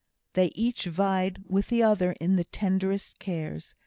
They 0.33 0.47
each 0.55 0.85
vied 0.85 1.43
with 1.47 1.67
the 1.67 1.83
other 1.83 2.13
in 2.13 2.35
the 2.35 2.45
tenderest 2.45 3.19
cares. 3.19 3.75